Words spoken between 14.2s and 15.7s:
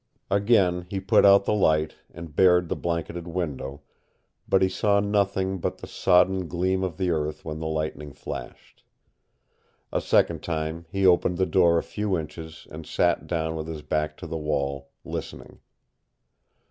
the wall, listening.